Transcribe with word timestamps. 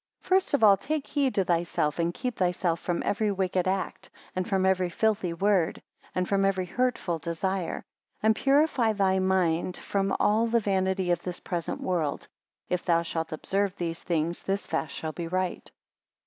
29 0.23 0.29
First 0.29 0.53
of 0.55 0.63
all, 0.63 0.77
take 0.77 1.05
heed 1.05 1.35
to 1.35 1.45
thyself, 1.45 1.99
and 1.99 2.11
keep 2.11 2.35
thyself 2.35 2.79
from 2.79 3.03
every 3.05 3.31
wicked 3.31 3.67
act, 3.67 4.09
and 4.35 4.49
from 4.49 4.65
every 4.65 4.89
filthy 4.89 5.31
word, 5.31 5.79
and 6.15 6.27
from 6.27 6.43
every 6.43 6.65
hurtful 6.65 7.19
desire; 7.19 7.85
and 8.23 8.35
purify 8.35 8.93
thy 8.93 9.19
mind 9.19 9.77
from 9.77 10.11
all 10.19 10.47
the 10.47 10.59
vanity 10.59 11.11
of 11.11 11.21
this 11.21 11.39
present 11.39 11.81
world. 11.81 12.27
If 12.67 12.83
thou 12.83 13.03
shalt 13.03 13.31
observe 13.31 13.75
these 13.75 14.01
things, 14.01 14.41
this 14.41 14.65
fast 14.65 14.91
shall 14.91 15.11
be 15.11 15.27
right. 15.27 15.69